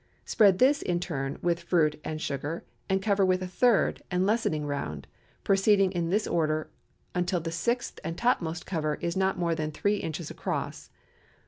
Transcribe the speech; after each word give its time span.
Spread 0.25 0.57
this, 0.57 0.81
in 0.81 0.99
turn, 0.99 1.37
with 1.43 1.59
fruit 1.61 2.01
and 2.03 2.19
sugar, 2.19 2.63
and 2.89 3.03
cover 3.03 3.23
with 3.23 3.43
a 3.43 3.47
third 3.47 4.01
and 4.09 4.25
lessening 4.25 4.65
round; 4.65 5.05
proceeding 5.43 5.91
in 5.91 6.09
this 6.09 6.25
order 6.25 6.71
until 7.13 7.39
the 7.39 7.51
sixth 7.51 7.99
and 8.03 8.17
topmost 8.17 8.65
cover 8.65 8.95
is 8.95 9.15
not 9.15 9.37
more 9.37 9.53
than 9.53 9.69
three 9.71 9.97
inches 9.97 10.31
across. 10.31 10.89